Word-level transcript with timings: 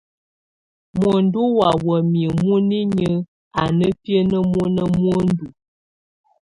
Muəndu 0.97 1.41
wa 1.57 1.69
wamia 1.87 2.29
muninyə 2.41 3.11
a 3.61 3.63
na 3.77 3.87
biəne 4.01 4.37
mɔna 4.51 4.83
muəndu. 4.99 5.45